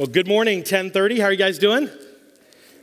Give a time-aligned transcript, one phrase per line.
[0.00, 1.20] Well, good morning, 1030.
[1.20, 1.90] How are you guys doing?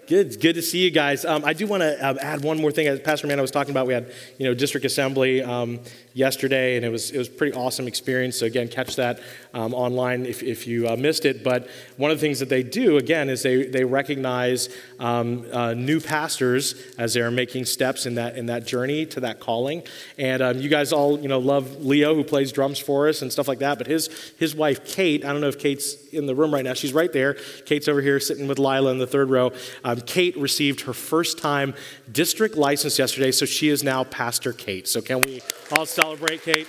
[0.08, 1.25] Good, good to see you guys.
[1.25, 2.88] Um, I do want to uh, add one more thing.
[2.88, 5.82] As Pastor Amanda was talking about, we had you know district assembly um,
[6.14, 8.40] yesterday, and it was it was pretty awesome experience.
[8.40, 9.20] So again, catch that
[9.54, 11.44] um, online if, if you uh, missed it.
[11.44, 11.68] But
[11.98, 15.99] one of the things that they do again is they they recognize um, uh, new
[15.99, 19.84] pastors as they're making steps in that in that journey to that calling.
[20.18, 23.30] And um, you guys all you know love Leo who plays drums for us and
[23.30, 23.77] stuff like that.
[23.77, 24.08] But his
[24.40, 26.73] his wife Kate, I don't know if Kate's in the room right now.
[26.73, 27.35] She's right there.
[27.66, 29.52] Kate's over here sitting with Lila in the third row.
[29.84, 31.73] Um, Kate received her first time
[32.12, 34.88] district license yesterday, so she is now Pastor Kate.
[34.88, 35.41] So can we
[35.72, 36.68] all celebrate Kate?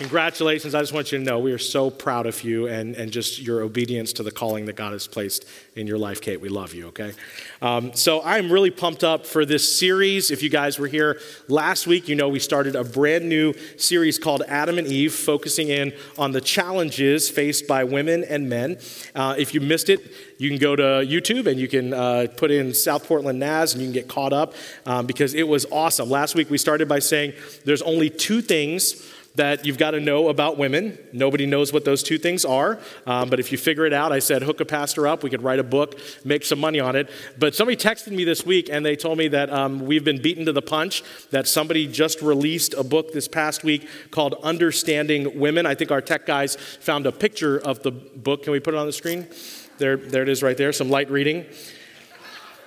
[0.00, 0.74] Congratulations.
[0.74, 3.38] I just want you to know we are so proud of you and, and just
[3.38, 5.44] your obedience to the calling that God has placed
[5.76, 6.40] in your life, Kate.
[6.40, 7.12] We love you, okay?
[7.60, 10.30] Um, so I'm really pumped up for this series.
[10.30, 14.18] If you guys were here last week, you know we started a brand new series
[14.18, 18.78] called Adam and Eve, focusing in on the challenges faced by women and men.
[19.14, 20.00] Uh, if you missed it,
[20.38, 23.82] you can go to YouTube and you can uh, put in South Portland NAS and
[23.82, 24.54] you can get caught up
[24.86, 26.08] um, because it was awesome.
[26.08, 27.34] Last week we started by saying
[27.66, 30.98] there's only two things that you've got to know about women.
[31.12, 34.18] Nobody knows what those two things are, um, but if you figure it out, I
[34.18, 35.22] said hook a pastor up.
[35.22, 37.08] We could write a book, make some money on it.
[37.38, 40.46] But somebody texted me this week and they told me that um, we've been beaten
[40.46, 45.64] to the punch, that somebody just released a book this past week called Understanding Women.
[45.64, 48.42] I think our tech guys found a picture of the book.
[48.42, 49.28] Can we put it on the screen?
[49.78, 51.46] There, there it is right there, some light reading.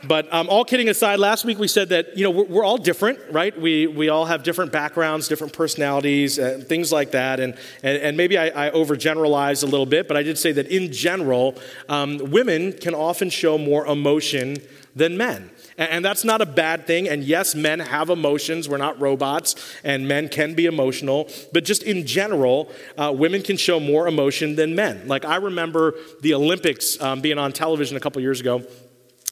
[0.06, 2.78] But um, all kidding aside, last week we said that you know we're, we're, all
[2.78, 3.58] different, right?
[3.60, 7.40] We, we all have different backgrounds, different personalities, uh, things like that.
[7.40, 10.68] And, and, and maybe I, I overgeneralized a little bit, but I did say that
[10.68, 11.56] in general,
[11.88, 14.58] um, women can often show more emotion
[14.96, 15.50] than men.
[15.78, 17.08] And, and that's not a bad thing.
[17.08, 18.68] And yes, men have emotions.
[18.68, 21.30] We're not robots, and men can be emotional.
[21.52, 25.08] But just in general, uh, women can show more emotion than men.
[25.08, 28.64] Like I remember the Olympics um, being on television a couple years ago.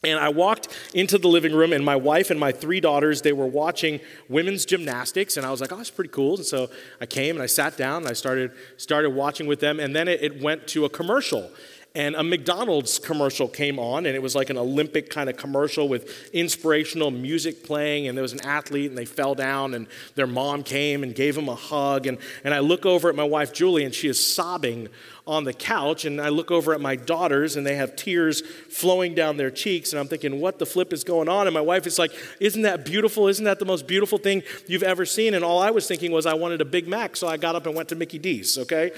[0.04, 3.34] And I walked into the living room, and my wife and my three daughters, they
[3.34, 4.00] were watching
[4.30, 5.38] women's gymnastics.
[5.38, 6.38] And I was like, oh, that's pretty cool.
[6.38, 9.80] And so I came and I sat down and I started, started watching with them.
[9.80, 11.52] And then it, it went to a commercial
[11.94, 15.90] and a McDonald's commercial came on, and it was like an Olympic kind of commercial
[15.90, 18.07] with inspirational music playing.
[18.07, 21.35] And there was an athlete, and they fell down, and their mom came and gave
[21.35, 22.07] them a hug.
[22.07, 24.88] And, and I look over at my wife, Julie, and she is sobbing
[25.28, 26.06] on the couch.
[26.06, 29.91] And I look over at my daughters, and they have tears flowing down their cheeks.
[29.91, 31.46] And I'm thinking, what the flip is going on?
[31.46, 33.28] And my wife is like, Isn't that beautiful?
[33.28, 35.34] Isn't that the most beautiful thing you've ever seen?
[35.34, 37.66] And all I was thinking was, I wanted a Big Mac, so I got up
[37.66, 38.91] and went to Mickey D's, okay?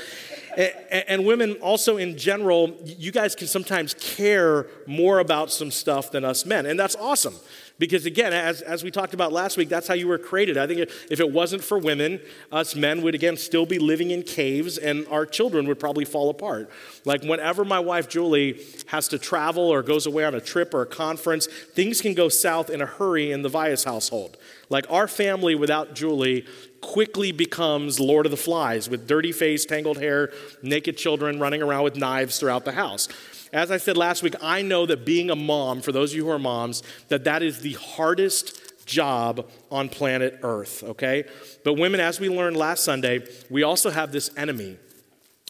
[0.57, 6.23] And, women also in general, you guys can sometimes care more about some stuff than
[6.23, 6.65] us men.
[6.65, 7.35] And that's awesome.
[7.79, 10.57] Because again, as, as we talked about last week, that's how you were created.
[10.57, 12.21] I think if it wasn't for women,
[12.51, 16.29] us men would again still be living in caves and our children would probably fall
[16.29, 16.69] apart.
[17.03, 20.83] Like whenever my wife Julie has to travel or goes away on a trip or
[20.83, 24.37] a conference, things can go south in a hurry in the Vias household.
[24.69, 26.45] Like our family without Julie
[26.83, 31.83] quickly becomes Lord of the Flies with dirty face, tangled hair, naked children running around
[31.83, 33.07] with knives throughout the house.
[33.53, 36.25] As I said last week, I know that being a mom, for those of you
[36.25, 41.23] who are moms, that that is the hardest job on planet Earth, okay?
[41.63, 44.77] But women, as we learned last Sunday, we also have this enemy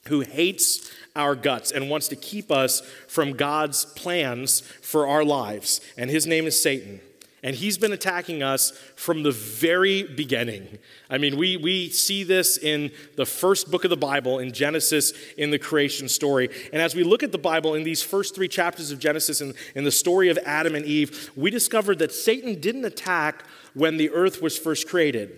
[0.08, 5.82] who hates our guts and wants to keep us from God's plans for our lives.
[5.98, 7.02] And his name is Satan.
[7.44, 10.80] And he's been attacking us from the very beginning.
[11.10, 15.12] I mean, we, we see this in the first book of the Bible, in Genesis,
[15.38, 16.50] in the creation story.
[16.72, 19.54] And as we look at the Bible in these first three chapters of Genesis, in,
[19.76, 23.44] in the story of Adam and Eve, we discovered that Satan didn't attack
[23.74, 25.38] when the earth was first created.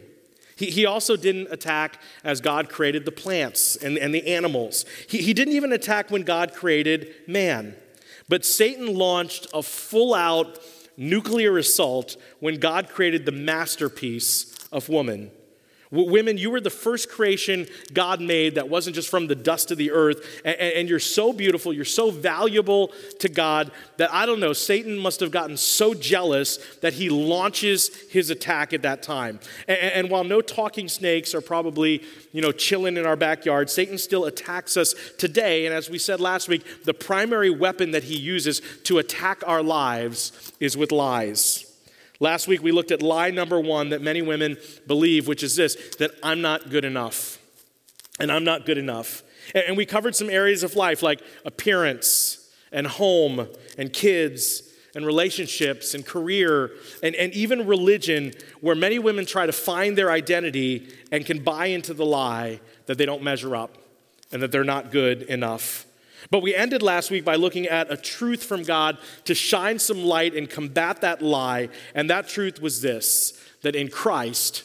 [0.56, 4.86] He, he also didn't attack as God created the plants and, and the animals.
[5.10, 7.76] He, he didn't even attack when God created man.
[8.30, 10.60] But Satan launched a full out
[10.98, 15.32] nuclear assault when God created the masterpiece of woman.
[15.92, 19.78] Women, you were the first creation God made that wasn't just from the dust of
[19.78, 20.42] the earth.
[20.44, 25.20] And, you're so beautiful, you're so valuable to God that I don't know, Satan must
[25.20, 29.40] have gotten so jealous that he launches his attack at that time.
[29.68, 34.26] And, while no talking snakes are probably, you know, chilling in our backyard, Satan still
[34.26, 35.66] attacks us today.
[35.66, 39.64] And as we said last week, the primary weapon that he uses to attack our
[39.64, 41.65] lives is with lies.
[42.20, 44.58] Last week we looked at lie number one that many women
[44.88, 47.40] believe, which is this that I'm not good enough.
[48.20, 49.24] And I'm not good enough.
[49.54, 53.48] And we covered some areas of life like appearance and home
[53.78, 54.64] and kids
[54.96, 56.72] and relationships and career
[57.04, 61.68] and, and even religion, where many women try to find their identity and can buy
[61.68, 63.78] into the lie that they don't measure up
[64.32, 65.86] and that they're not good enough.
[66.32, 70.04] But we ended last week by looking at a truth from God to shine some
[70.04, 71.70] light and combat that lie.
[71.94, 74.64] And that truth was this that in Christ,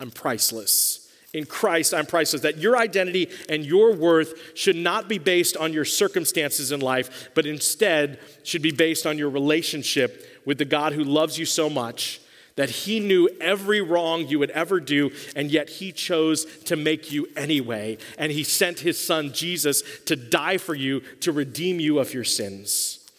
[0.00, 1.08] I'm priceless.
[1.32, 2.42] In Christ, I'm priceless.
[2.42, 7.30] That your identity and your worth should not be based on your circumstances in life,
[7.34, 11.70] but instead should be based on your relationship with the God who loves you so
[11.70, 12.20] much
[12.60, 17.10] that he knew every wrong you would ever do, and yet he chose to make
[17.10, 17.96] you anyway.
[18.18, 22.22] And he sent his son Jesus to die for you, to redeem you of your
[22.22, 23.10] sins.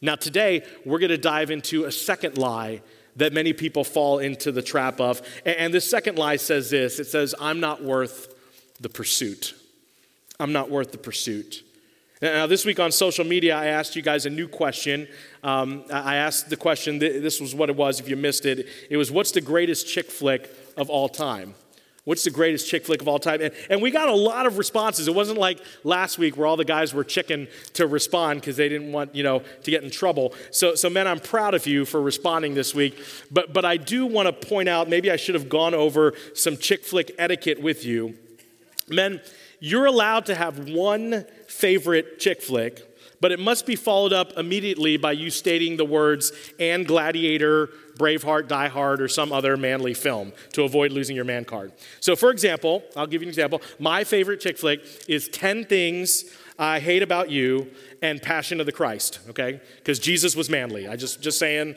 [0.00, 2.82] Now, today, we're going to dive into a second lie
[3.14, 5.22] that many people fall into the trap of.
[5.46, 8.34] And this second lie says this it says, I'm not worth
[8.80, 9.54] the pursuit.
[10.40, 11.62] I'm not worth the pursuit.
[12.20, 15.06] Now, this week on social media, I asked you guys a new question.
[15.44, 18.66] Um, I asked the question, this was what it was if you missed it.
[18.90, 21.54] It was, What's the greatest chick flick of all time?
[22.04, 23.42] What's the greatest chick flick of all time?
[23.42, 25.06] And, and we got a lot of responses.
[25.06, 28.68] It wasn't like last week where all the guys were chicken to respond because they
[28.68, 30.32] didn't want, you know, to get in trouble.
[30.50, 32.98] So, so men, I'm proud of you for responding this week.
[33.30, 36.56] But, but I do want to point out, maybe I should have gone over some
[36.56, 38.16] chick flick etiquette with you.
[38.88, 39.20] Men,
[39.60, 42.84] you're allowed to have one favorite chick flick,
[43.20, 48.46] but it must be followed up immediately by you stating the words and Gladiator, Braveheart,
[48.46, 51.72] Die Hard, or some other manly film to avoid losing your man card.
[52.00, 53.60] So, for example, I'll give you an example.
[53.78, 56.24] My favorite chick flick is 10 Things
[56.58, 57.70] I Hate About You
[58.02, 59.60] and Passion of the Christ, okay?
[59.78, 60.86] Because Jesus was manly.
[60.86, 61.74] I just, just saying,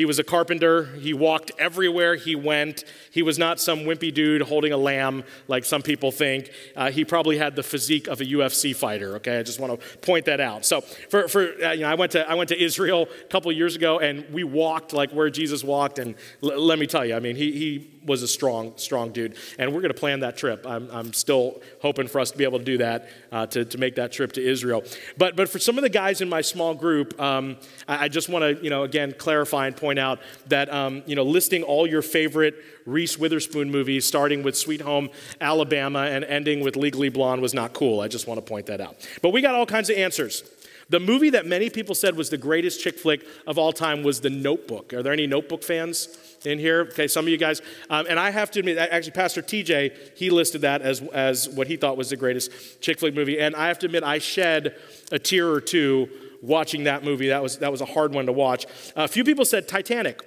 [0.00, 0.86] he was a carpenter.
[0.96, 2.84] He walked everywhere he went.
[3.10, 6.50] He was not some wimpy dude holding a lamb like some people think.
[6.74, 9.16] Uh, he probably had the physique of a UFC fighter.
[9.16, 10.64] Okay, I just want to point that out.
[10.64, 13.52] So, for, for uh, you know, I went to I went to Israel a couple
[13.52, 15.98] years ago, and we walked like where Jesus walked.
[15.98, 19.36] And l- let me tell you, I mean, he he was a strong, strong dude.
[19.58, 20.66] And we're going to plan that trip.
[20.66, 23.78] I'm, I'm still hoping for us to be able to do that, uh, to, to
[23.78, 24.82] make that trip to Israel.
[25.18, 27.56] But, but for some of the guys in my small group, um,
[27.86, 31.16] I, I, just want to, you know, again, clarify and point out that, um, you
[31.16, 32.54] know, listing all your favorite
[32.86, 35.10] Reese Witherspoon movies, starting with Sweet Home
[35.40, 38.00] Alabama and ending with Legally Blonde, was not cool.
[38.00, 38.96] I just want to point that out.
[39.22, 40.42] But we got all kinds of answers.
[40.88, 44.20] The movie that many people said was the greatest chick flick of all time was
[44.20, 44.92] The Notebook.
[44.92, 46.08] Are there any Notebook fans?
[46.46, 46.82] in here.
[46.82, 47.60] Okay, some of you guys.
[47.88, 51.66] Um, and I have to admit, actually, Pastor TJ, he listed that as, as what
[51.66, 53.38] he thought was the greatest chick flick movie.
[53.38, 54.76] And I have to admit, I shed
[55.12, 56.08] a tear or two
[56.42, 57.28] watching that movie.
[57.28, 58.66] That was, that was a hard one to watch.
[58.96, 60.20] A few people said Titanic.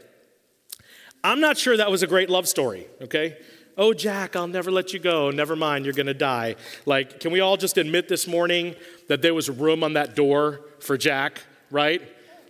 [1.23, 3.37] I'm not sure that was a great love story, okay?
[3.77, 5.31] Oh, Jack, I'll never let you go.
[5.31, 6.55] Never mind, you're gonna die.
[6.85, 8.75] Like, can we all just admit this morning
[9.07, 12.01] that there was room on that door for Jack, right?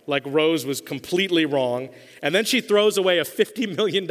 [0.06, 1.88] like Rose was completely wrong.
[2.22, 4.08] And then she throws away a $50 million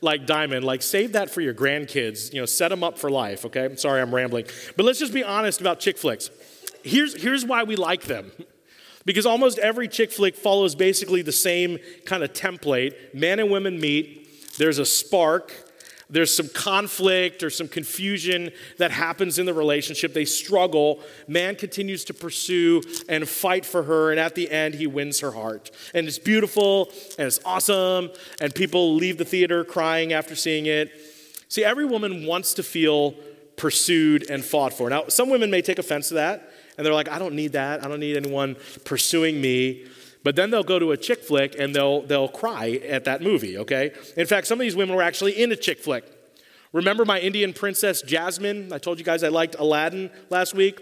[0.00, 3.44] like diamond, like save that for your grandkids, you know, set them up for life,
[3.46, 3.74] okay?
[3.76, 4.46] Sorry, I'm rambling.
[4.76, 6.30] But let's just be honest about chick flicks.
[6.82, 8.32] Here's, here's why we like them.
[9.04, 13.14] Because almost every chick flick follows basically the same kind of template.
[13.14, 15.52] Man and women meet, there's a spark,
[16.12, 20.12] there's some conflict or some confusion that happens in the relationship.
[20.12, 21.00] They struggle.
[21.26, 25.30] Man continues to pursue and fight for her, and at the end, he wins her
[25.30, 25.70] heart.
[25.94, 28.10] And it's beautiful and it's awesome,
[28.42, 30.92] and people leave the theater crying after seeing it.
[31.48, 33.14] See, every woman wants to feel
[33.56, 34.90] pursued and fought for.
[34.90, 37.84] Now, some women may take offense to that, and they're like, I don't need that.
[37.84, 39.86] I don't need anyone pursuing me.
[40.24, 43.58] But then they'll go to a chick flick and they'll, they'll cry at that movie,
[43.58, 43.92] okay?
[44.16, 46.04] In fact, some of these women were actually in a chick flick.
[46.72, 48.72] Remember my Indian princess Jasmine?
[48.72, 50.80] I told you guys I liked Aladdin last week.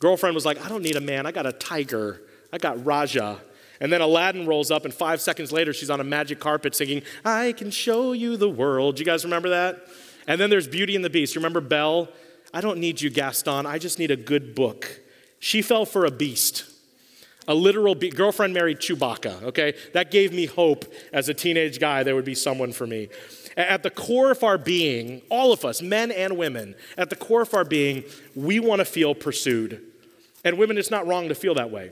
[0.00, 2.22] Girlfriend was like, I don't need a man, I got a tiger,
[2.52, 3.40] I got Rajah.
[3.82, 7.02] And then Aladdin rolls up, and five seconds later, she's on a magic carpet singing,
[7.24, 8.98] I can show you the world.
[8.98, 9.86] You guys remember that?
[10.26, 11.36] And then there's Beauty and the Beast.
[11.36, 12.08] Remember Belle?
[12.52, 13.64] I don't need you, Gaston.
[13.66, 15.00] I just need a good book.
[15.40, 16.70] She fell for a beast
[17.50, 19.74] a literal be- girlfriend married Chewbacca, okay?
[19.92, 23.08] That gave me hope as a teenage guy there would be someone for me.
[23.56, 27.42] At the core of our being, all of us, men and women, at the core
[27.42, 28.04] of our being,
[28.36, 29.82] we want to feel pursued.
[30.44, 31.90] And women, it's not wrong to feel that way.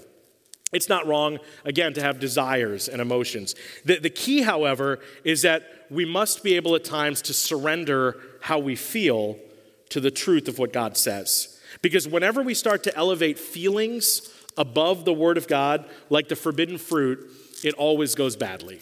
[0.72, 3.56] It's not wrong, again, to have desires and emotions.
[3.84, 8.60] The, the key, however, is that we must be able at times to surrender how
[8.60, 9.36] we feel
[9.88, 11.57] to the truth of what God says.
[11.82, 16.78] Because whenever we start to elevate feelings above the Word of God, like the forbidden
[16.78, 17.30] fruit,
[17.64, 18.80] it always goes badly.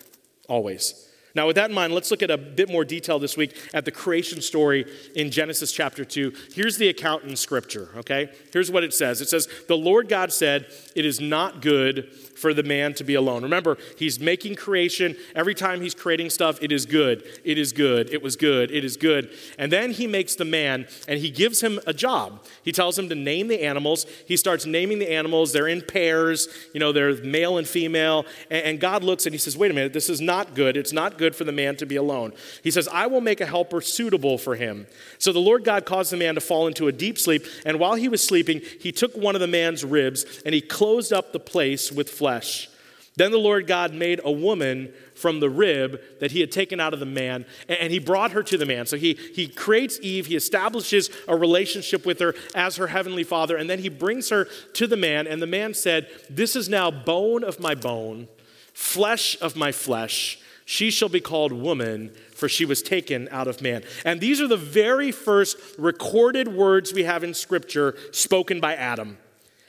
[0.49, 1.07] Always.
[1.37, 3.85] Now, with that in mind, let's look at a bit more detail this week at
[3.85, 6.33] the creation story in Genesis chapter 2.
[6.55, 8.31] Here's the account in Scripture, okay?
[8.55, 12.53] Here's what it says It says, The Lord God said, It is not good for
[12.53, 13.43] the man to be alone.
[13.43, 15.17] Remember, he's making creation.
[15.35, 17.25] Every time he's creating stuff, it is good.
[17.45, 18.13] It is good.
[18.13, 18.71] It was good.
[18.71, 19.31] It is good.
[19.59, 22.45] And then he makes the man and he gives him a job.
[22.63, 24.07] He tells him to name the animals.
[24.27, 25.53] He starts naming the animals.
[25.53, 28.27] They're in pairs, you know, they're male and female.
[28.51, 30.77] And God looks and he says, Wait a minute, this is not good.
[30.77, 32.33] It's not good for the man to be alone.
[32.63, 34.87] He says, I will make a helper suitable for him.
[35.19, 37.45] So the Lord God caused the man to fall into a deep sleep.
[37.65, 41.13] And while he was sleeping, he took one of the man's ribs and he closed
[41.13, 42.69] up the place with flesh flesh.
[43.15, 46.93] Then the Lord God made a woman from the rib that he had taken out
[46.93, 48.85] of the man, and he brought her to the man.
[48.85, 53.57] So he, he creates Eve, he establishes a relationship with her as her heavenly father,
[53.57, 55.29] and then he brings her to the man.
[55.29, 58.27] And the man said, This is now bone of my bone,
[58.75, 60.41] flesh of my flesh.
[60.65, 63.85] She shall be called woman, for she was taken out of man.
[64.05, 69.17] And these are the very first recorded words we have in Scripture spoken by Adam.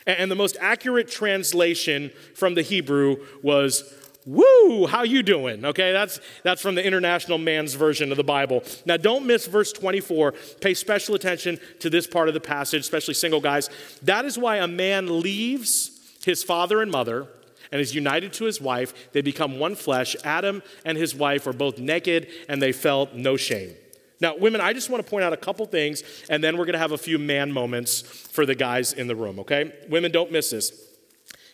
[0.08, 3.94] And the most accurate translation from the Hebrew was,
[4.26, 5.64] Woo, how you doing?
[5.64, 8.64] Okay, that's, that's from the International Man's Version of the Bible.
[8.86, 10.34] Now, don't miss verse 24.
[10.60, 13.70] Pay special attention to this part of the passage, especially single guys.
[14.02, 15.92] That is why a man leaves
[16.26, 17.28] his father and mother
[17.72, 19.12] and is united to his wife.
[19.14, 20.16] They become one flesh.
[20.24, 23.76] Adam and his wife were both naked and they felt no shame.
[24.20, 26.74] Now, women, I just want to point out a couple things, and then we're going
[26.74, 29.74] to have a few man moments for the guys in the room, okay?
[29.90, 30.72] Women, don't miss this.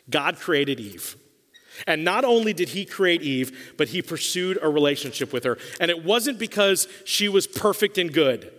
[0.09, 1.17] God created Eve.
[1.87, 5.57] And not only did he create Eve, but he pursued a relationship with her.
[5.79, 8.53] And it wasn't because she was perfect and good.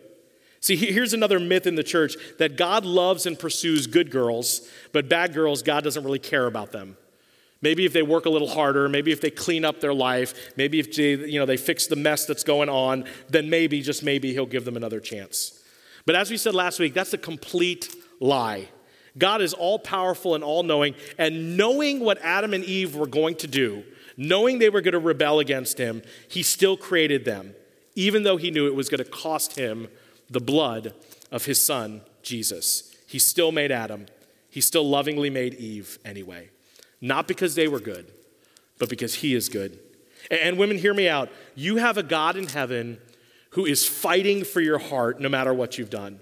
[0.61, 5.09] See, here's another myth in the church that God loves and pursues good girls, but
[5.09, 6.97] bad girls, God doesn't really care about them.
[7.65, 10.79] Maybe if they work a little harder, maybe if they clean up their life, maybe
[10.79, 14.35] if they, you know, they fix the mess that's going on, then maybe, just maybe,
[14.35, 15.59] he'll give them another chance.
[16.05, 17.89] But as we said last week, that's a complete
[18.21, 18.69] lie.
[19.17, 23.37] God is all powerful and all knowing, and knowing what Adam and Eve were going
[23.37, 23.83] to do,
[24.19, 27.55] knowing they were going to rebel against him, he still created them,
[27.95, 29.89] even though he knew it was going to cost him
[30.29, 30.93] the blood
[31.33, 32.95] of his son, Jesus.
[33.07, 34.05] He still made Adam,
[34.51, 36.51] he still lovingly made Eve anyway.
[37.05, 38.11] Not because they were good,
[38.79, 39.79] but because He is good.
[40.31, 41.29] And women, hear me out.
[41.55, 42.99] You have a God in heaven
[43.51, 46.19] who is fighting for your heart no matter what you've done.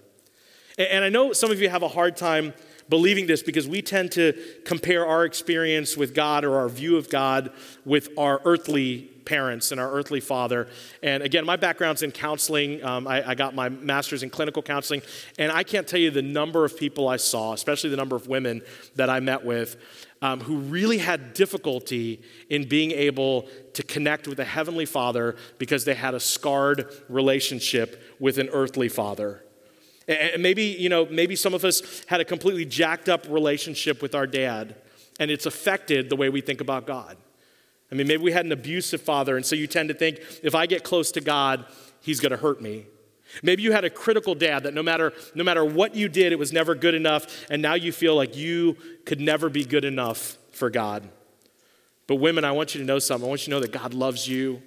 [0.76, 2.52] And I know some of you have a hard time
[2.88, 4.34] believing this because we tend to
[4.64, 7.52] compare our experience with God or our view of God
[7.84, 10.68] with our earthly parents and our earthly father.
[11.02, 12.82] And again, my background's in counseling.
[12.84, 15.02] Um, I, I, got my master's in clinical counseling.
[15.38, 18.28] And I can't tell you the number of people I saw, especially the number of
[18.28, 18.62] women
[18.96, 19.76] that I met with,
[20.20, 25.84] um, who really had difficulty in being able to connect with a heavenly father because
[25.84, 29.42] they had a scarred relationship with an earthly father.
[30.08, 34.14] And maybe, you know, maybe some of us had a completely jacked up relationship with
[34.14, 34.74] our dad,
[35.20, 37.16] and it's affected the way we think about God.
[37.90, 40.54] I mean, maybe we had an abusive father, and so you tend to think if
[40.54, 41.66] I get close to God,
[42.00, 42.86] he's going to hurt me.
[43.42, 46.38] Maybe you had a critical dad that no matter, no matter what you did, it
[46.38, 50.36] was never good enough, and now you feel like you could never be good enough
[50.50, 51.08] for God.
[52.06, 53.26] But, women, I want you to know something.
[53.26, 54.62] I want you to know that God loves you,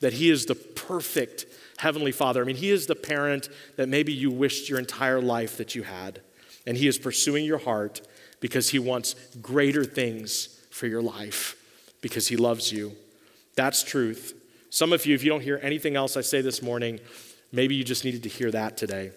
[0.00, 1.46] that He is the perfect
[1.78, 2.42] Heavenly Father.
[2.42, 5.82] I mean, He is the parent that maybe you wished your entire life that you
[5.82, 6.20] had.
[6.66, 8.00] And He is pursuing your heart
[8.40, 11.56] because He wants greater things for your life,
[12.00, 12.92] because He loves you.
[13.54, 14.34] That's truth.
[14.70, 17.00] Some of you, if you don't hear anything else I say this morning,
[17.52, 19.12] Maybe you just needed to hear that today.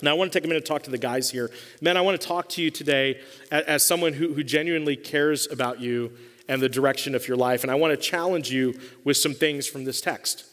[0.00, 1.50] Now, I want to take a minute to talk to the guys here.
[1.80, 3.20] Men, I want to talk to you today
[3.50, 6.12] as, as someone who, who genuinely cares about you
[6.48, 7.62] and the direction of your life.
[7.62, 10.44] And I want to challenge you with some things from this text.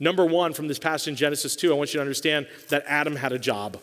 [0.00, 3.16] Number one, from this passage in Genesis 2, I want you to understand that Adam
[3.16, 3.78] had a job.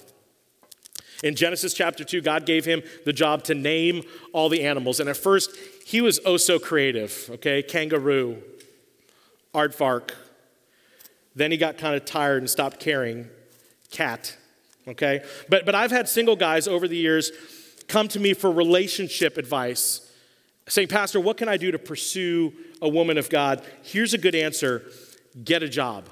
[1.24, 4.04] In Genesis chapter 2, God gave him the job to name
[4.34, 5.00] all the animals.
[5.00, 5.56] And at first,
[5.86, 7.62] he was oh so creative, okay?
[7.62, 8.42] Kangaroo,
[9.54, 10.12] aardvark,
[11.36, 13.28] then he got kind of tired and stopped caring.
[13.92, 14.36] Cat,
[14.88, 15.24] okay?
[15.50, 17.32] But, but I've had single guys over the years
[17.88, 20.12] come to me for relationship advice,
[20.68, 23.64] saying, Pastor, what can I do to pursue a woman of God?
[23.84, 24.84] Here's a good answer
[25.44, 26.06] get a job.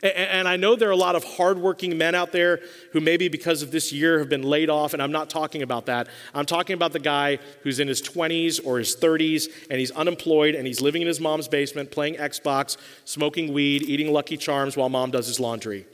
[0.00, 2.60] And I know there are a lot of hardworking men out there
[2.92, 5.86] who maybe because of this year have been laid off, and I'm not talking about
[5.86, 6.06] that.
[6.32, 10.54] I'm talking about the guy who's in his 20s or his 30s and he's unemployed
[10.54, 14.88] and he's living in his mom's basement, playing Xbox, smoking weed, eating Lucky Charms while
[14.88, 15.84] mom does his laundry.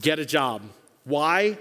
[0.00, 0.62] Get a job.
[1.04, 1.58] Why?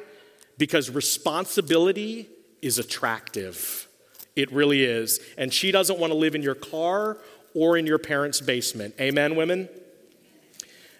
[0.57, 2.29] Because responsibility
[2.62, 3.89] is attractive.
[4.38, 5.19] It really is.
[5.38, 7.17] And she doesn't want to live in your car
[7.53, 8.95] or in your parents' basement.
[9.00, 9.67] Amen, women?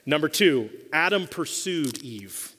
[0.06, 2.56] Number two, Adam pursued Eve.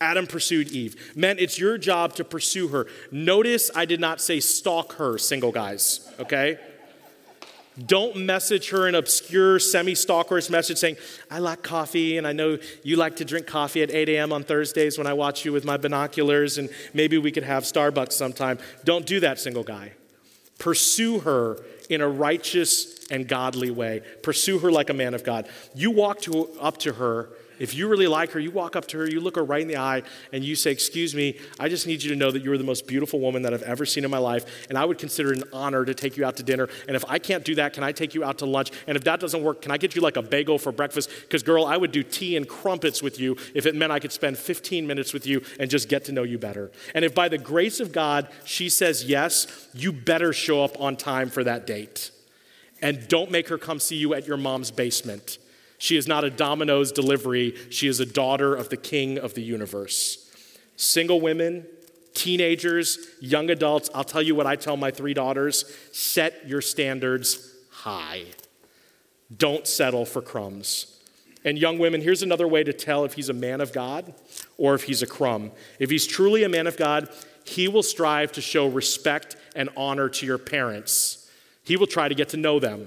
[0.00, 1.12] Adam pursued Eve.
[1.14, 2.86] Men, it's your job to pursue her.
[3.12, 6.58] Notice I did not say stalk her, single guys, okay?
[7.86, 10.96] Don't message her an obscure, semi stalkerish message saying,
[11.30, 14.32] I like coffee, and I know you like to drink coffee at 8 a.m.
[14.32, 18.12] on Thursdays when I watch you with my binoculars, and maybe we could have Starbucks
[18.12, 18.58] sometime.
[18.84, 19.92] Don't do that, single guy.
[20.58, 24.02] Pursue her in a righteous and godly way.
[24.22, 25.48] Pursue her like a man of God.
[25.74, 27.28] You walk to, up to her
[27.62, 29.68] if you really like her, you walk up to her, you look her right in
[29.68, 30.02] the eye,
[30.32, 32.88] and you say, Excuse me, I just need you to know that you're the most
[32.88, 35.44] beautiful woman that I've ever seen in my life, and I would consider it an
[35.52, 36.68] honor to take you out to dinner.
[36.88, 38.72] And if I can't do that, can I take you out to lunch?
[38.88, 41.08] And if that doesn't work, can I get you like a bagel for breakfast?
[41.20, 44.10] Because, girl, I would do tea and crumpets with you if it meant I could
[44.10, 46.72] spend 15 minutes with you and just get to know you better.
[46.96, 50.96] And if by the grace of God she says yes, you better show up on
[50.96, 52.10] time for that date.
[52.80, 55.38] And don't make her come see you at your mom's basement.
[55.82, 59.42] She is not a Domino's delivery, she is a daughter of the King of the
[59.42, 60.30] universe.
[60.76, 61.66] Single women,
[62.14, 67.52] teenagers, young adults, I'll tell you what I tell my three daughters set your standards
[67.68, 68.26] high.
[69.36, 71.00] Don't settle for crumbs.
[71.44, 74.14] And young women, here's another way to tell if he's a man of God
[74.58, 75.50] or if he's a crumb.
[75.80, 77.08] If he's truly a man of God,
[77.44, 81.28] he will strive to show respect and honor to your parents.
[81.64, 82.86] He will try to get to know them.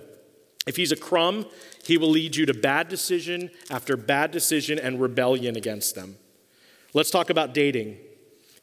[0.66, 1.46] If he's a crumb,
[1.84, 6.18] he will lead you to bad decision after bad decision and rebellion against them.
[6.94, 7.98] Let's talk about dating.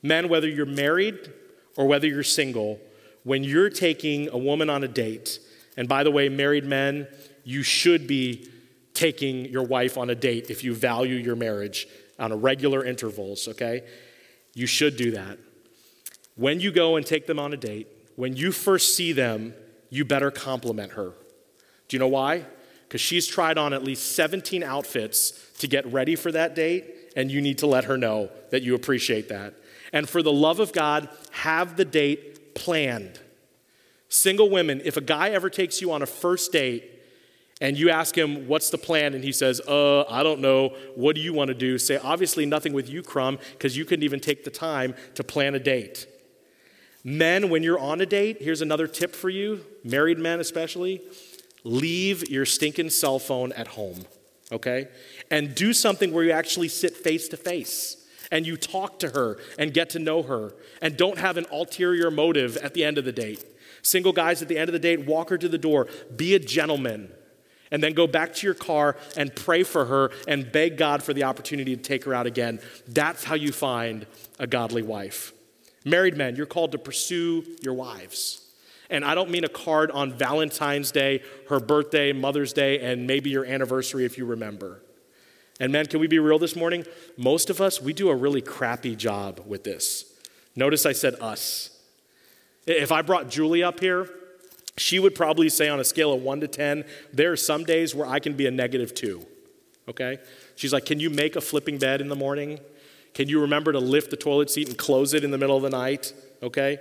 [0.02, 1.32] Men, whether you're married
[1.76, 2.80] or whether you're single,
[3.24, 5.38] when you're taking a woman on a date,
[5.76, 7.06] and by the way, married men,
[7.44, 8.48] you should be
[8.94, 11.86] taking your wife on a date if you value your marriage
[12.18, 13.82] on a regular intervals, okay?
[14.54, 15.38] You should do that.
[16.34, 19.54] When you go and take them on a date, when you first see them,
[19.88, 21.14] you better compliment her.
[21.92, 22.46] Do you know why?
[22.92, 27.30] because she's tried on at least 17 outfits to get ready for that date, and
[27.30, 29.54] you need to let her know that you appreciate that.
[29.94, 33.18] And for the love of God, have the date planned.
[34.10, 36.84] Single women, if a guy ever takes you on a first date
[37.62, 39.14] and you ask him, What's the plan?
[39.14, 40.76] and he says, Uh, I don't know.
[40.94, 41.78] What do you want to do?
[41.78, 45.54] Say, Obviously, nothing with you, Crumb, because you couldn't even take the time to plan
[45.54, 46.06] a date.
[47.04, 51.00] Men, when you're on a date, here's another tip for you, married men especially
[51.64, 54.04] leave your stinking cell phone at home,
[54.50, 54.88] okay?
[55.30, 57.96] And do something where you actually sit face to face
[58.30, 62.10] and you talk to her and get to know her and don't have an ulterior
[62.10, 63.44] motive at the end of the date.
[63.82, 66.38] Single guys at the end of the date, walk her to the door, be a
[66.38, 67.12] gentleman,
[67.70, 71.12] and then go back to your car and pray for her and beg God for
[71.12, 72.60] the opportunity to take her out again.
[72.86, 74.06] That's how you find
[74.38, 75.32] a godly wife.
[75.84, 78.41] Married men, you're called to pursue your wives.
[78.92, 83.30] And I don't mean a card on Valentine's Day, her birthday, Mother's Day, and maybe
[83.30, 84.82] your anniversary if you remember.
[85.58, 86.84] And man, can we be real this morning?
[87.16, 90.04] Most of us, we do a really crappy job with this.
[90.54, 91.70] Notice I said us.
[92.66, 94.10] If I brought Julie up here,
[94.76, 97.94] she would probably say on a scale of one to 10, there are some days
[97.94, 99.26] where I can be a negative two.
[99.88, 100.18] Okay?
[100.54, 102.60] She's like, Can you make a flipping bed in the morning?
[103.14, 105.62] Can you remember to lift the toilet seat and close it in the middle of
[105.62, 106.12] the night?
[106.42, 106.78] Okay?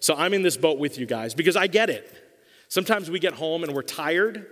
[0.00, 2.12] So I'm in this boat with you guys because I get it.
[2.68, 4.46] Sometimes we get home and we're tired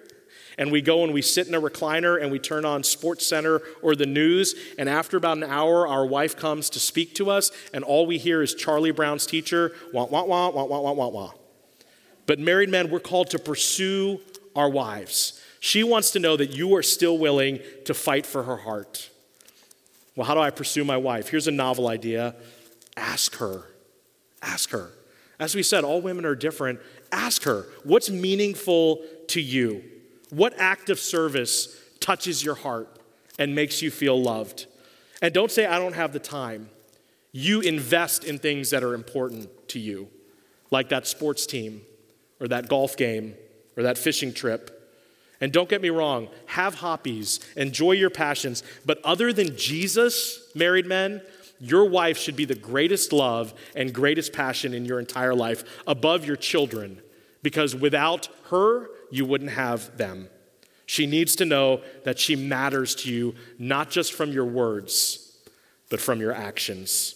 [0.59, 3.63] and we go and we sit in a recliner and we turn on Sports Center
[3.81, 4.55] or the news.
[4.77, 8.19] And after about an hour, our wife comes to speak to us, and all we
[8.19, 11.33] hear is Charlie Brown's teacher, wah, wah, wah, wah, wah, wah, wah, wah.
[12.27, 14.21] But married men, we're called to pursue
[14.55, 15.41] our wives.
[15.61, 19.11] She wants to know that you are still willing to fight for her heart.
[20.17, 21.29] Well, how do I pursue my wife?
[21.29, 22.35] Here's a novel idea
[22.97, 23.63] ask her.
[24.43, 24.91] Ask her.
[25.39, 26.81] As we said, all women are different.
[27.13, 29.85] Ask her, what's meaningful to you?
[30.31, 32.89] What act of service touches your heart
[33.39, 34.67] and makes you feel loved?
[35.23, 36.71] And don't say, I don't have the time.
[37.33, 40.09] You invest in things that are important to you,
[40.71, 41.83] like that sports team,
[42.41, 43.35] or that golf game,
[43.77, 44.75] or that fishing trip.
[45.41, 50.87] And don't get me wrong, have hobbies, enjoy your passions, but other than Jesus, married
[50.87, 51.23] men,
[51.61, 56.25] your wife should be the greatest love and greatest passion in your entire life above
[56.25, 57.01] your children,
[57.43, 60.29] because without her, you wouldn't have them.
[60.87, 65.39] She needs to know that she matters to you, not just from your words,
[65.91, 67.15] but from your actions.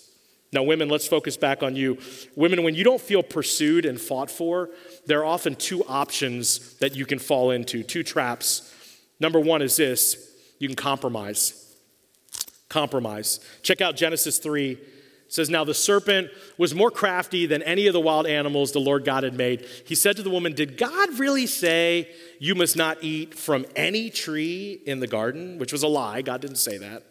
[0.53, 1.97] Now, women, let's focus back on you.
[2.37, 4.69] Women, when you don't feel pursued and fought for,
[5.07, 8.71] there are often two options that you can fall into, two traps.
[9.19, 11.62] Number one is this you can compromise
[12.73, 13.39] compromise.
[13.61, 14.81] Check out Genesis 3 It
[15.29, 19.05] says, Now the serpent was more crafty than any of the wild animals the Lord
[19.05, 19.67] God had made.
[19.87, 22.09] He said to the woman, Did God really say
[22.41, 25.59] you must not eat from any tree in the garden?
[25.59, 26.23] Which was a lie.
[26.23, 27.05] God didn't say that.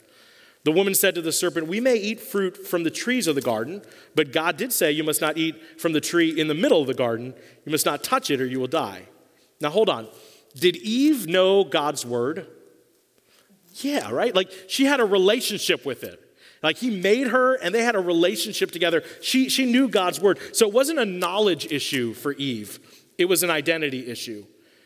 [0.64, 3.42] The woman said to the serpent, We may eat fruit from the trees of the
[3.42, 3.84] garden,
[4.16, 6.88] but God did say you must not eat from the tree in the middle of
[6.88, 7.34] the garden.
[7.66, 9.04] You must not touch it or you will die.
[9.60, 10.08] Now hold on.
[10.56, 12.48] Did Eve know God's word?
[13.76, 14.36] Yeah, right?
[14.36, 16.20] Like she had a relationship with it.
[16.62, 19.04] Like he made her and they had a relationship together.
[19.22, 20.40] She, she knew God's word.
[20.56, 22.80] So it wasn't a knowledge issue for Eve,
[23.18, 24.46] it was an identity issue.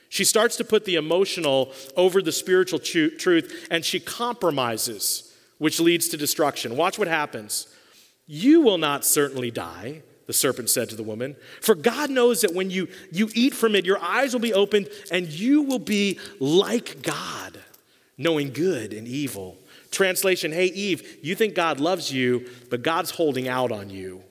[0.10, 6.08] She starts to put the emotional over the spiritual truth and she compromises, which leads
[6.10, 6.78] to destruction.
[6.78, 7.67] Watch what happens.
[8.28, 12.54] You will not certainly die, the serpent said to the woman, for God knows that
[12.54, 16.19] when you, you eat from it, your eyes will be opened and you will be
[16.39, 17.60] like God,
[18.17, 19.58] knowing good and evil.
[19.91, 24.23] Translation Hey, Eve, you think God loves you, but God's holding out on you.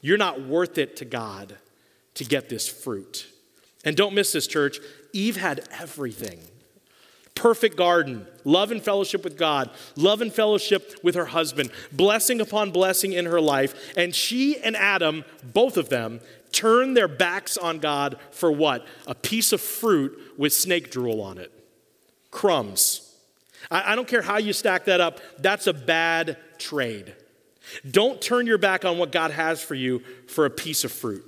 [0.00, 1.56] You're not worth it to God
[2.14, 3.26] to get this fruit.
[3.84, 4.78] And don't miss this, church.
[5.12, 6.40] Eve had everything
[7.40, 12.70] perfect garden, love and fellowship with God, love and fellowship with her husband, blessing upon
[12.70, 13.94] blessing in her life.
[13.96, 16.20] And she and Adam, both of them,
[16.52, 18.86] turned their backs on God for what?
[19.06, 21.50] A piece of fruit with snake drool on it.
[22.30, 23.09] Crumbs.
[23.70, 27.14] I, I don't care how you stack that up, that's a bad trade.
[27.88, 31.24] Don't turn your back on what God has for you for a piece of fruit.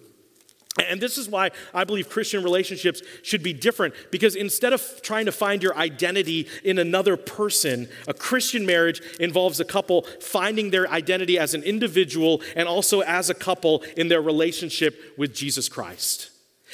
[0.89, 5.27] And this is why I believe Christian relationships should be different because instead of trying
[5.27, 10.89] to find your identity in another person, a Christian marriage involves a couple finding their
[10.89, 16.31] identity as an individual and also as a couple in their relationship with Jesus Christ.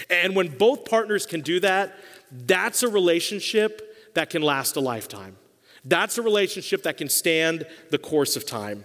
[0.09, 1.93] And when both partners can do that,
[2.31, 5.37] that's a relationship that can last a lifetime.
[5.89, 8.85] That's a relationship that can stand the course of time.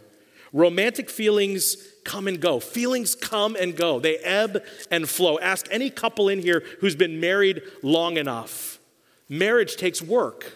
[0.53, 2.59] Romantic feelings come and go.
[2.59, 5.39] Feelings come and go, they ebb and flow.
[5.39, 8.79] Ask any couple in here who's been married long enough.
[9.27, 10.53] Marriage takes work,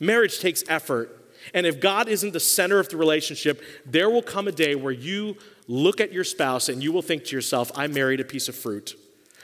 [0.00, 1.14] marriage takes effort.
[1.54, 4.92] And if God isn't the center of the relationship, there will come a day where
[4.92, 5.36] you
[5.66, 8.56] look at your spouse and you will think to yourself, I married a piece of
[8.56, 8.98] fruit.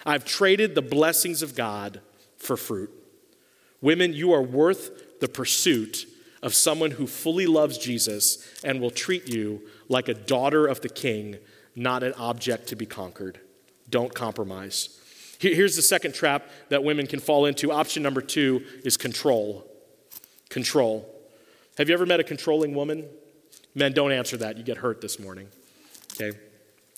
[0.04, 2.00] I've traded the blessings of God
[2.36, 2.90] for fruit.
[3.80, 6.06] Women, you are worth the pursuit
[6.44, 10.88] of someone who fully loves Jesus and will treat you like a daughter of the
[10.90, 11.38] king,
[11.74, 13.40] not an object to be conquered.
[13.88, 15.00] Don't compromise.
[15.38, 17.72] Here's the second trap that women can fall into.
[17.72, 19.66] Option number two is control.
[20.50, 21.10] Control.
[21.78, 23.08] Have you ever met a controlling woman?
[23.74, 24.56] Men, don't answer that.
[24.56, 25.48] You get hurt this morning.
[26.12, 26.38] Okay?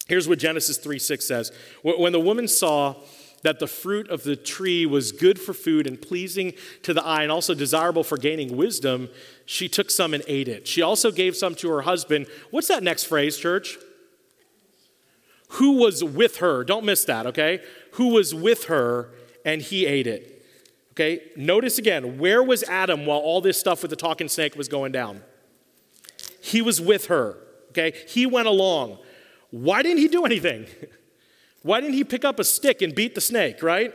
[0.09, 1.53] Here's what Genesis 3 6 says.
[1.83, 2.97] When the woman saw
[3.43, 7.23] that the fruit of the tree was good for food and pleasing to the eye
[7.23, 9.09] and also desirable for gaining wisdom,
[9.47, 10.67] she took some and ate it.
[10.67, 12.27] She also gave some to her husband.
[12.51, 13.79] What's that next phrase, church?
[15.51, 16.65] Who was with her?
[16.65, 17.63] Don't miss that, okay?
[17.93, 20.45] Who was with her and he ate it.
[20.93, 21.23] Okay?
[21.37, 24.91] Notice again, where was Adam while all this stuff with the talking snake was going
[24.91, 25.23] down?
[26.41, 27.39] He was with her.
[27.71, 27.93] Okay?
[28.09, 28.99] He went along.
[29.51, 30.67] Why didn't he do anything?
[31.63, 33.95] Why didn't he pick up a stick and beat the snake, right?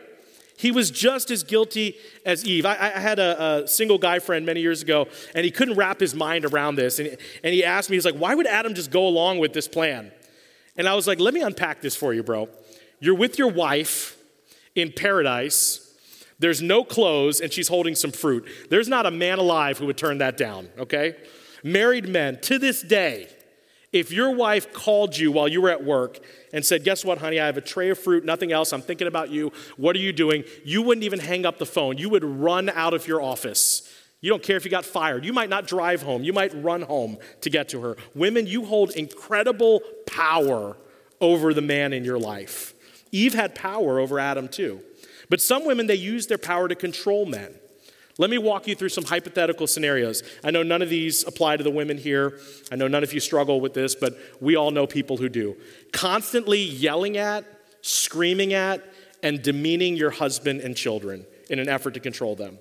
[0.62, 2.68] He was just as guilty as Eve.
[2.68, 6.00] I, I had a, a, single guy friend many years ago, and he couldn't wrap
[6.00, 7.00] his mind around this.
[7.00, 9.68] And, and he asked me, he's like, why would Adam just go along with this
[9.68, 10.12] plan?
[10.78, 12.48] And I was like, let me unpack this for you, bro.
[13.00, 14.16] You're with your wife
[14.76, 15.98] in paradise.
[16.38, 18.48] There's no clothes, and she's holding some fruit.
[18.70, 21.16] There's not a man alive who would turn that down, okay?
[21.64, 23.30] Married men, to this day,
[23.92, 26.20] if your wife called you while you were at work
[26.54, 27.40] and said, Guess what, honey?
[27.40, 28.72] I have a tray of fruit, nothing else.
[28.72, 29.52] I'm thinking about you.
[29.78, 30.44] What are you doing?
[30.64, 31.98] You wouldn't even hang up the phone.
[31.98, 33.88] You would run out of your office.
[34.22, 35.26] You don't care if you got fired.
[35.26, 36.24] You might not drive home.
[36.24, 37.98] You might run home to get to her.
[38.14, 40.78] Women, you hold incredible power
[41.20, 42.74] over the man in your life.
[43.12, 44.82] Eve had power over Adam too.
[45.30, 47.56] But some women, they use their power to control men.
[48.22, 50.22] Let me walk you through some hypothetical scenarios.
[50.44, 52.38] I know none of these apply to the women here.
[52.72, 55.58] I know none of you struggle with this, but we all know people who do.
[55.92, 57.46] Constantly yelling at,
[57.82, 58.86] screaming at,
[59.24, 62.60] and demeaning your husband and children in an effort to control them.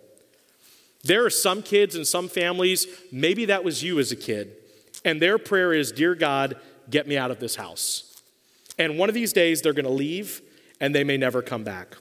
[1.02, 4.56] There are some kids and some families, maybe that was you as a kid,
[5.04, 6.56] and their prayer is, Dear God,
[6.88, 8.22] get me out of this house.
[8.78, 10.40] And one of these days they're gonna leave
[10.80, 11.98] and they may never come back.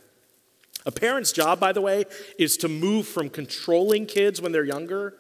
[0.85, 2.05] A parent's job, by the way,
[2.37, 5.15] is to move from controlling kids when they're younger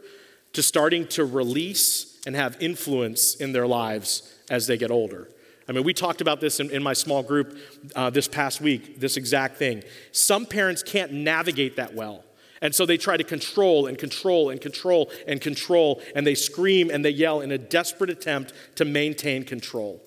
[0.53, 5.29] to starting to release and have influence in their lives as they get older.
[5.67, 7.55] I mean, we talked about this in, in my small group
[7.95, 9.83] uh, this past week, this exact thing.
[10.11, 12.23] Some parents can't navigate that well.
[12.61, 16.89] And so they try to control and control and control and control, and they scream
[16.89, 20.01] and they yell in a desperate attempt to maintain control.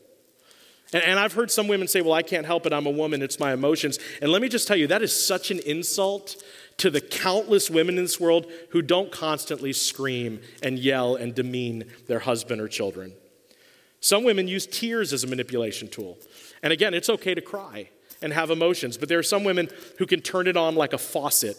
[0.92, 2.72] And, and I've heard some women say, Well, I can't help it.
[2.72, 3.22] I'm a woman.
[3.22, 3.98] It's my emotions.
[4.20, 6.42] And let me just tell you, that is such an insult
[6.78, 11.85] to the countless women in this world who don't constantly scream and yell and demean
[12.07, 13.12] their husband or children.
[14.00, 16.18] Some women use tears as a manipulation tool.
[16.62, 20.07] And again, it's okay to cry and have emotions, but there are some women who
[20.07, 21.57] can turn it on like a faucet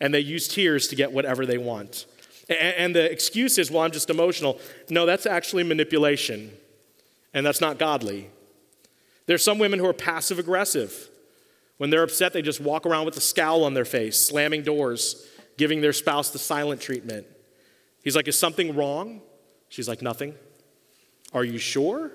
[0.00, 2.06] and they use tears to get whatever they want.
[2.48, 4.60] And the excuse is, well, I'm just emotional.
[4.90, 6.52] No, that's actually manipulation,
[7.32, 8.28] and that's not godly.
[9.26, 11.08] There's some women who are passive aggressive.
[11.78, 15.26] When they're upset, they just walk around with a scowl on their face, slamming doors,
[15.56, 17.26] giving their spouse the silent treatment.
[18.02, 19.22] He's like, Is something wrong?
[19.68, 20.34] She's like, Nothing.
[21.32, 22.12] Are you sure?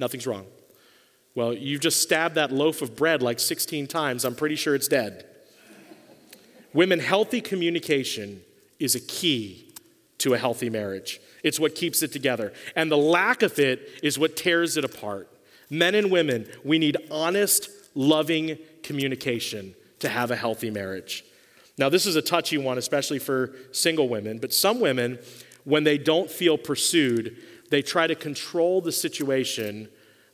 [0.00, 0.46] Nothing's wrong.
[1.34, 4.24] Well, you've just stabbed that loaf of bread like 16 times.
[4.24, 5.26] I'm pretty sure it's dead.
[6.72, 8.42] Women, healthy communication
[8.78, 9.72] is a key
[10.18, 11.20] to a healthy marriage.
[11.42, 12.52] It's what keeps it together.
[12.74, 15.28] And the lack of it is what tears it apart.
[15.70, 21.24] Men and women, we need honest, loving communication to have a healthy marriage.
[21.76, 25.18] Now, this is a touchy one, especially for single women, but some women,
[25.64, 27.36] when they don't feel pursued,
[27.70, 29.88] they try to control the situation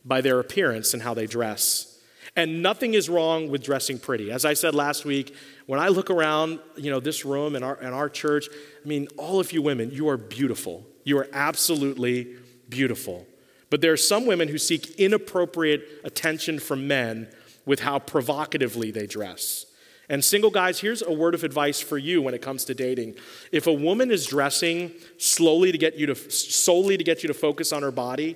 [0.05, 1.99] by their appearance and how they dress.
[2.35, 4.31] And nothing is wrong with dressing pretty.
[4.31, 7.75] As I said last week, when I look around, you know, this room and our,
[7.75, 8.47] and our church,
[8.83, 10.85] I mean, all of you women, you are beautiful.
[11.03, 12.35] You are absolutely
[12.69, 13.25] beautiful.
[13.71, 17.29] But there are some women who seek inappropriate attention from men
[17.65, 19.65] with how provocatively they dress.
[20.09, 23.15] And single guys, here's a word of advice for you when it comes to dating.
[23.53, 27.33] If a woman is dressing slowly to get you to solely to get you to
[27.33, 28.35] focus on her body,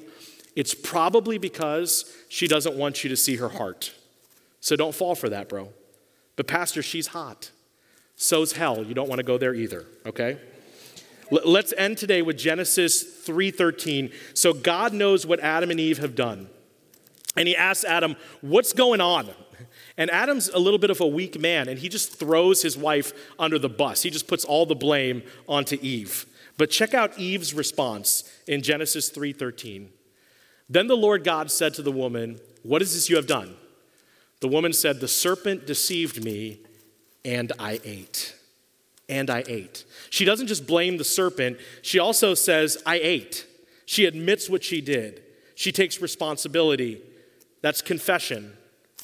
[0.55, 3.93] it's probably because she doesn't want you to see her heart.
[4.61, 5.67] So don't fall for that, bro.
[6.37, 7.51] But pastor, she's hot.
[8.15, 8.85] So's hell.
[8.85, 10.39] You don't want to go there either, okay?
[11.31, 14.11] Let's end today with Genesis 3:13.
[14.33, 16.49] So God knows what Adam and Eve have done.
[17.35, 19.29] And he asks Adam, "What's going on?"
[19.97, 23.13] And Adam's a little bit of a weak man, and he just throws his wife
[23.39, 24.03] under the bus.
[24.03, 26.25] He just puts all the blame onto Eve.
[26.57, 29.89] But check out Eve's response in Genesis 3:13.
[30.69, 33.55] Then the Lord God said to the woman, What is this you have done?
[34.39, 36.59] The woman said, The serpent deceived me,
[37.23, 38.34] and I ate.
[39.07, 39.85] And I ate.
[40.09, 43.45] She doesn't just blame the serpent, she also says, I ate.
[43.85, 45.21] She admits what she did.
[45.53, 47.01] She takes responsibility.
[47.61, 48.53] That's confession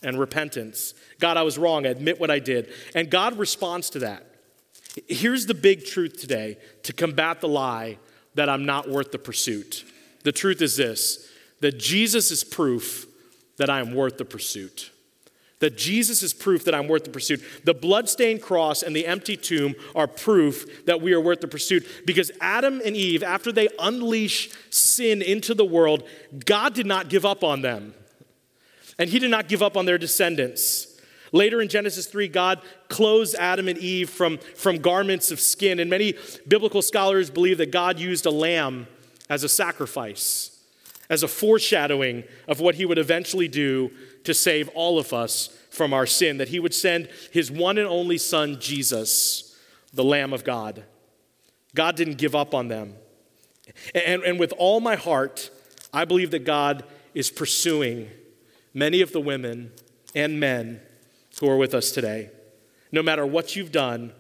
[0.03, 0.93] and repentance.
[1.19, 1.85] God, I was wrong.
[1.85, 2.69] I admit what I did.
[2.95, 4.25] And God responds to that.
[5.07, 7.97] Here's the big truth today to combat the lie
[8.35, 9.85] that I'm not worth the pursuit.
[10.23, 11.27] The truth is this
[11.61, 13.05] that Jesus is proof
[13.57, 14.90] that I am worth the pursuit.
[15.61, 17.41] That Jesus is proof that I'm worth the pursuit.
[17.63, 21.87] The bloodstained cross and the empty tomb are proof that we are worth the pursuit
[22.05, 26.03] because Adam and Eve, after they unleash sin into the world,
[26.45, 27.93] God did not give up on them.
[28.99, 30.87] And He did not give up on their descendants.
[31.31, 35.79] Later in Genesis 3, God clothes Adam and Eve from, from garments of skin.
[35.79, 36.15] And many
[36.47, 38.87] biblical scholars believe that God used a lamb
[39.29, 40.51] as a sacrifice
[41.11, 43.91] as a foreshadowing of what he would eventually do
[44.23, 47.87] to save all of us from our sin, that he would send his one and
[47.87, 49.57] only son, Jesus,
[49.93, 50.83] the Lamb of God.
[51.73, 52.95] God didn't give up on them.
[53.95, 55.49] And, and with all my heart,
[55.93, 58.09] I believe that God is pursuing
[58.73, 59.71] many of the women
[60.15, 60.81] and men
[61.39, 62.29] who are with us today.
[62.91, 64.11] No matter what you've done,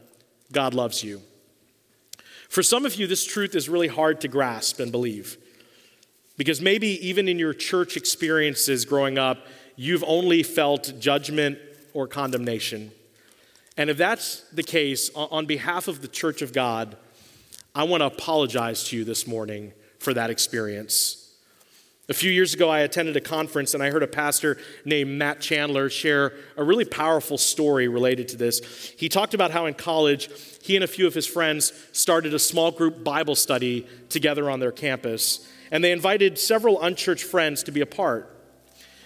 [0.51, 1.21] God loves you.
[2.49, 5.37] For some of you, this truth is really hard to grasp and believe.
[6.37, 9.45] Because maybe even in your church experiences growing up,
[9.81, 11.57] you've only felt judgment
[11.95, 12.91] or condemnation.
[13.77, 16.95] And if that's the case, on behalf of the church of God,
[17.73, 21.33] I want to apologize to you this morning for that experience.
[22.09, 25.41] A few years ago, I attended a conference and I heard a pastor named Matt
[25.41, 28.93] Chandler share a really powerful story related to this.
[28.99, 30.29] He talked about how in college,
[30.61, 34.59] he and a few of his friends started a small group Bible study together on
[34.59, 38.40] their campus and they invited several unchurched friends to be a part.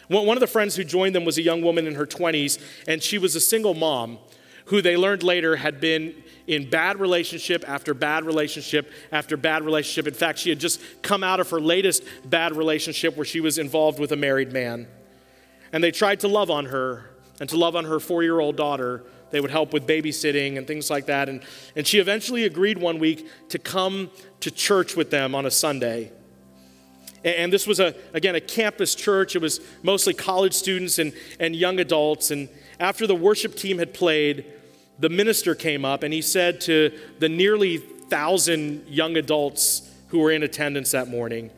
[0.07, 3.01] One of the friends who joined them was a young woman in her 20s, and
[3.01, 4.19] she was a single mom
[4.65, 10.07] who they learned later had been in bad relationship after bad relationship after bad relationship.
[10.07, 13.57] In fact, she had just come out of her latest bad relationship where she was
[13.57, 14.87] involved with a married man.
[15.71, 18.55] And they tried to love on her and to love on her four year old
[18.55, 19.03] daughter.
[19.31, 21.29] They would help with babysitting and things like that.
[21.29, 21.41] And,
[21.75, 26.11] and she eventually agreed one week to come to church with them on a Sunday.
[27.25, 29.35] And this was, a, again, a campus church.
[29.35, 32.29] It was mostly college students and, and young adults.
[32.29, 32.47] And
[32.79, 34.45] after the worship team had played,
[34.99, 40.31] the minister came up and he said to the nearly thousand young adults who were
[40.31, 41.49] in attendance that morning,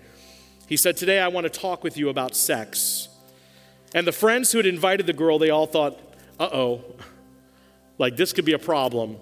[0.68, 3.10] he said, Today I want to talk with you about sex.
[3.94, 6.00] And the friends who had invited the girl, they all thought,
[6.40, 6.86] uh oh,
[7.98, 9.18] like this could be a problem.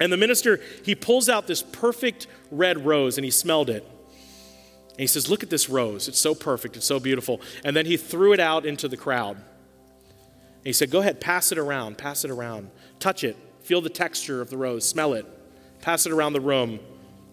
[0.00, 3.86] And the minister, he pulls out this perfect red rose and he smelled it.
[4.90, 6.08] And he says, Look at this rose.
[6.08, 6.76] It's so perfect.
[6.76, 7.40] It's so beautiful.
[7.64, 9.36] And then he threw it out into the crowd.
[9.36, 12.70] And he said, Go ahead, pass it around, pass it around.
[12.98, 15.26] Touch it, feel the texture of the rose, smell it,
[15.80, 16.80] pass it around the room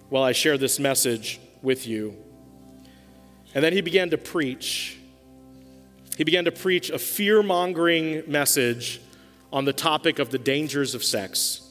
[0.09, 2.15] while I share this message with you.
[3.53, 4.97] And then he began to preach.
[6.17, 9.01] He began to preach a fear mongering message
[9.51, 11.61] on the topic of the dangers of sex.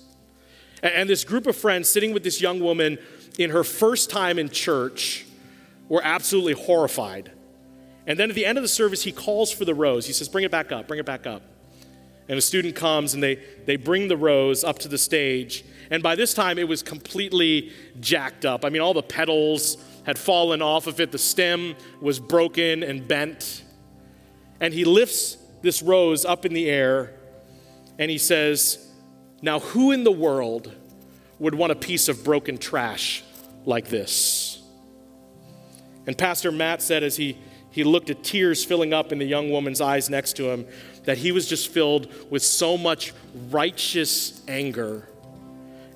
[0.82, 2.98] And this group of friends sitting with this young woman
[3.38, 5.26] in her first time in church
[5.88, 7.32] were absolutely horrified.
[8.06, 10.06] And then at the end of the service, he calls for the rose.
[10.06, 11.42] He says, Bring it back up, bring it back up.
[12.28, 15.64] And a student comes and they, they bring the rose up to the stage.
[15.90, 18.64] And by this time, it was completely jacked up.
[18.64, 23.06] I mean, all the petals had fallen off of it, the stem was broken and
[23.06, 23.64] bent.
[24.60, 27.12] And he lifts this rose up in the air
[27.98, 28.88] and he says,
[29.42, 30.72] Now, who in the world
[31.38, 33.22] would want a piece of broken trash
[33.64, 34.55] like this?
[36.06, 37.36] And Pastor Matt said as he,
[37.70, 40.66] he looked at tears filling up in the young woman's eyes next to him,
[41.04, 43.12] that he was just filled with so much
[43.50, 45.08] righteous anger.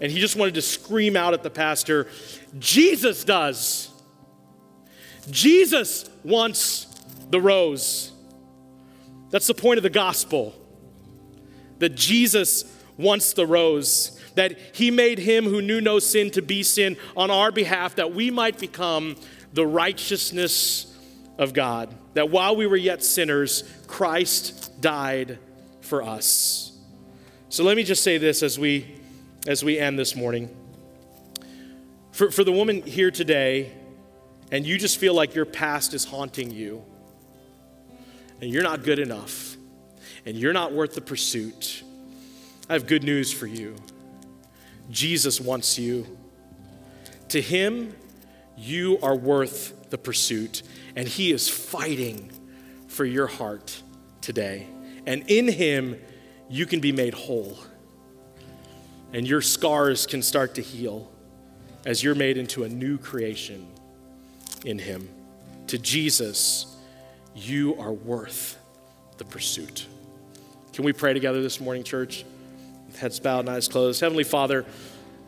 [0.01, 2.09] And he just wanted to scream out at the pastor,
[2.59, 3.91] Jesus does.
[5.31, 6.87] Jesus wants
[7.31, 8.13] the rose.
[9.31, 10.55] That's the point of the gospel.
[11.79, 12.65] That Jesus
[12.97, 14.19] wants the rose.
[14.35, 18.15] That he made him who knew no sin to be sin on our behalf, that
[18.15, 19.17] we might become
[19.53, 20.97] the righteousness
[21.39, 21.95] of God.
[22.15, 25.39] That while we were yet sinners, Christ died
[25.81, 26.73] for us.
[27.49, 29.01] So let me just say this as we
[29.47, 30.55] as we end this morning.
[32.13, 33.73] For, for the woman here today,
[34.53, 36.85] and you just feel like your past is haunting you,
[38.41, 39.57] and you're not good enough,
[40.27, 41.83] and you're not worth the pursuit,
[42.69, 43.77] I have good news for you.
[44.91, 46.19] Jesus wants you.
[47.29, 47.95] To him,
[48.61, 50.63] you are worth the pursuit,
[50.95, 52.31] and he is fighting
[52.89, 53.83] for your heart
[54.21, 54.67] today.
[55.07, 55.99] And in him,
[56.49, 57.59] you can be made whole.
[59.13, 61.11] And your scars can start to heal
[61.87, 63.67] as you're made into a new creation
[64.65, 65.09] in him.
[65.69, 66.77] To Jesus,
[67.35, 68.59] you are worth
[69.17, 69.87] the pursuit.
[70.75, 72.25] Can we pray together this morning, church?
[72.99, 74.01] Heads bowed and eyes closed.
[74.01, 74.67] Heavenly Father,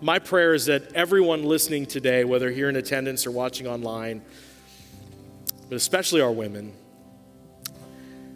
[0.03, 4.21] my prayer is that everyone listening today, whether here in attendance or watching online,
[5.69, 6.73] but especially our women,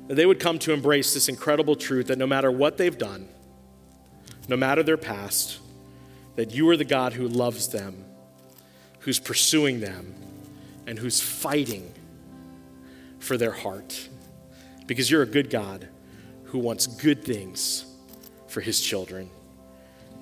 [0.07, 3.29] that they would come to embrace this incredible truth that no matter what they've done,
[4.49, 5.59] no matter their past,
[6.37, 8.05] that you are the God who loves them,
[9.01, 10.15] who's pursuing them,
[10.87, 11.93] and who's fighting
[13.19, 14.09] for their heart.
[14.87, 15.89] Because you're a good God
[16.45, 17.85] who wants good things
[18.47, 19.31] for his children.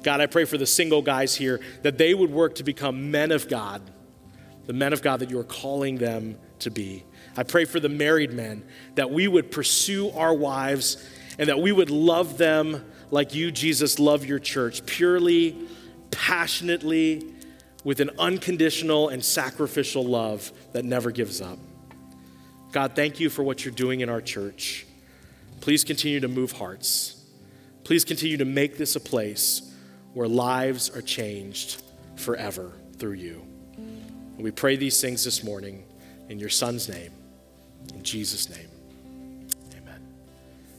[0.05, 3.33] God, I pray for the single guys here that they would work to become men
[3.33, 3.81] of God,
[4.67, 7.05] the men of God that you are calling them to be.
[7.37, 8.64] I pray for the married men
[8.97, 11.03] that we would pursue our wives
[11.38, 15.57] and that we would love them like you, Jesus, love your church, purely,
[16.11, 17.33] passionately,
[17.83, 21.59] with an unconditional and sacrificial love that never gives up.
[22.73, 24.87] God, thank you for what you're doing in our church.
[25.61, 27.25] Please continue to move hearts.
[27.85, 29.71] Please continue to make this a place
[30.14, 31.83] where lives are changed
[32.16, 33.44] forever through you.
[33.77, 35.85] And we pray these things this morning
[36.29, 37.12] in your Son's name,
[37.92, 38.68] in Jesus' name.
[39.77, 40.00] Amen.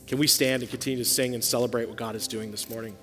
[0.07, 2.95] Can we stand and continue to sing and celebrate what God is doing this morning?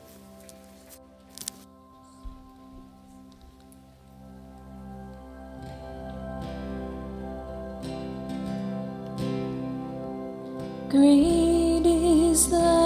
[10.89, 12.82] Great is thy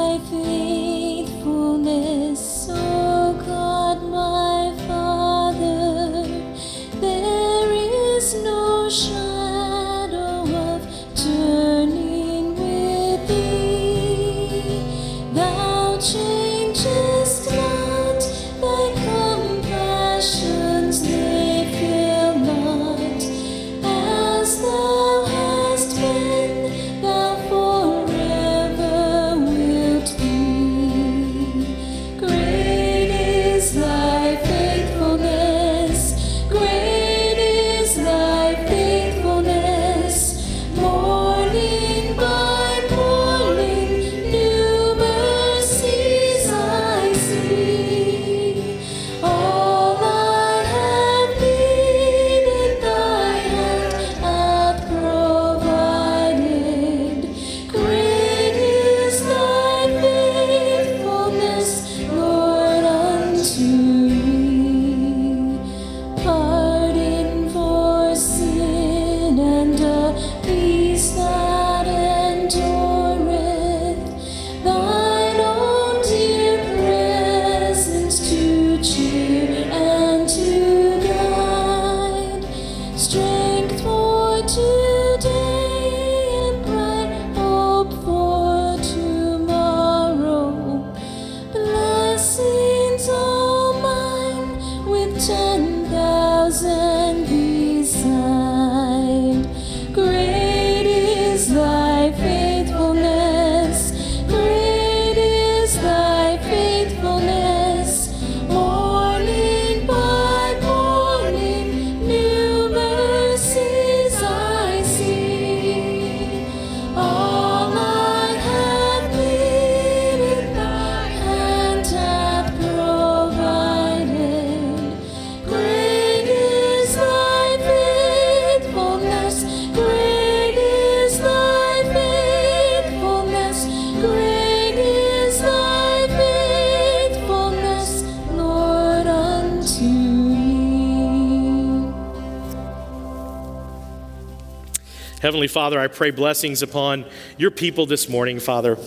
[145.37, 147.05] Heavenly Father, I pray blessings upon
[147.37, 148.79] your people this morning, Father.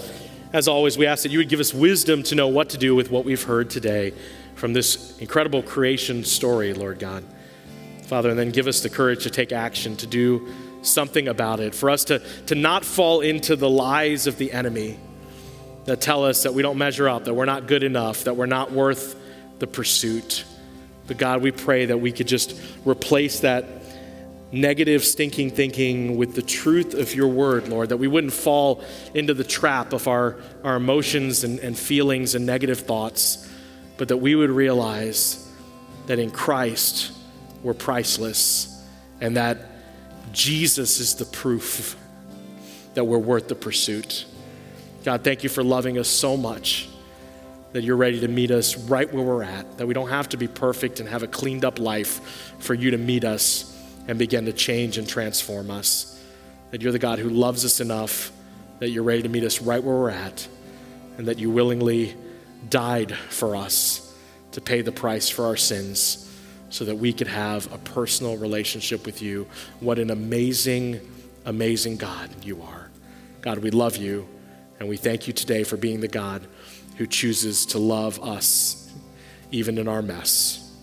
[0.51, 2.95] As always, we ask that you would give us wisdom to know what to do
[2.95, 4.15] with what we've heard today
[4.55, 7.23] from this incredible creation story, Lord God.
[8.07, 11.75] Father, and then give us the courage to take action, to do something about it,
[11.75, 14.97] for us to, to not fall into the lies of the enemy
[15.85, 18.47] that tell us that we don't measure up, that we're not good enough, that we're
[18.47, 19.15] not worth
[19.59, 20.45] the pursuit.
[21.05, 23.78] But God, we pray that we could just replace that
[24.51, 28.83] negative, stinking thinking with the truth of your word, Lord, that we wouldn't fall
[29.13, 33.47] into the trap of our, our emotions and, and feelings and negative thoughts,
[33.97, 35.51] but that we would realize
[36.07, 37.11] that in Christ
[37.61, 38.83] we're priceless
[39.21, 39.57] and that
[40.31, 41.95] Jesus is the proof
[42.95, 44.25] that we're worth the pursuit.
[45.03, 46.89] God, thank you for loving us so much
[47.71, 50.37] that you're ready to meet us right where we're at, that we don't have to
[50.37, 54.45] be perfect and have a cleaned up life for you to meet us and begin
[54.45, 56.21] to change and transform us.
[56.71, 58.31] That you're the God who loves us enough
[58.79, 60.47] that you're ready to meet us right where we're at,
[61.17, 62.15] and that you willingly
[62.69, 64.15] died for us
[64.53, 66.25] to pay the price for our sins
[66.69, 69.47] so that we could have a personal relationship with you.
[69.79, 70.99] What an amazing,
[71.45, 72.89] amazing God you are.
[73.41, 74.27] God, we love you,
[74.79, 76.47] and we thank you today for being the God
[76.97, 78.91] who chooses to love us
[79.51, 80.73] even in our mess.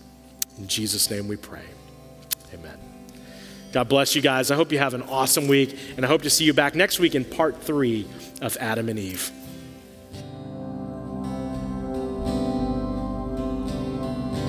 [0.57, 1.76] In Jesus' name we pray.
[3.71, 4.49] God bless you guys.
[4.49, 6.99] I hope you have an awesome week, and I hope to see you back next
[6.99, 8.07] week in part three
[8.41, 9.31] of Adam and Eve.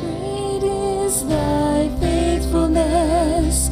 [0.00, 3.70] Great is thy faithfulness.